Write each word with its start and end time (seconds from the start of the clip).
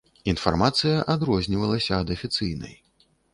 Інфармацыя 0.31 1.03
адрознівалася 1.15 1.91
ад 2.05 2.15
афіцыйнай. 2.17 2.75